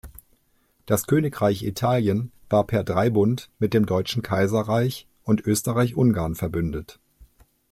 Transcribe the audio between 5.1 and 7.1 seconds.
und Österreich-Ungarn verbündet.